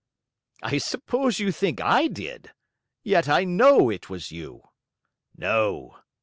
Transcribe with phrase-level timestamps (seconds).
[0.63, 2.53] "I suppose you think I did!
[3.03, 4.63] Yet I KNOW it was you."
[5.37, 5.99] "No!"